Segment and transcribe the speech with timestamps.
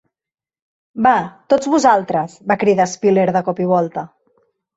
[1.07, 1.11] "Va,
[1.55, 4.07] tots vosaltres", va cridar Spiller de cop i volta.